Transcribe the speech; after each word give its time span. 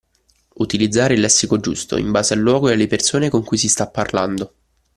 Utilizzare 0.55 1.13
il 1.13 1.19
lessico 1.19 1.59
giusto, 1.59 1.95
in 1.95 2.09
base 2.09 2.33
al 2.33 2.39
luogo 2.39 2.69
e 2.69 2.73
alle 2.73 2.87
persone 2.87 3.29
con 3.29 3.43
cui 3.43 3.59
si 3.59 3.67
sta 3.69 3.87
parlando 3.87 4.55